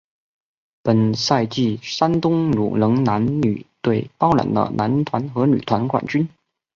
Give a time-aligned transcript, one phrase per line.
[0.81, 6.27] 本赛季山东鲁能男女队包揽了男团和女团冠军。